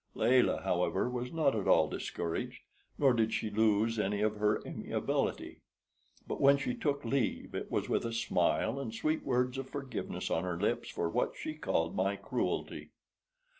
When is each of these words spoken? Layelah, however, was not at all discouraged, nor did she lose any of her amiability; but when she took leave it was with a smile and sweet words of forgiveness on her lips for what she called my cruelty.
Layelah, 0.15 0.63
however, 0.63 1.07
was 1.11 1.31
not 1.31 1.55
at 1.55 1.67
all 1.67 1.87
discouraged, 1.87 2.63
nor 2.97 3.13
did 3.13 3.31
she 3.31 3.51
lose 3.51 3.99
any 3.99 4.21
of 4.21 4.37
her 4.37 4.59
amiability; 4.65 5.61
but 6.25 6.41
when 6.41 6.57
she 6.57 6.73
took 6.73 7.05
leave 7.05 7.53
it 7.53 7.69
was 7.69 7.87
with 7.87 8.03
a 8.03 8.11
smile 8.11 8.79
and 8.79 8.95
sweet 8.95 9.23
words 9.23 9.59
of 9.59 9.69
forgiveness 9.69 10.31
on 10.31 10.43
her 10.43 10.57
lips 10.59 10.89
for 10.89 11.07
what 11.07 11.35
she 11.35 11.53
called 11.53 11.95
my 11.95 12.15
cruelty. 12.15 12.89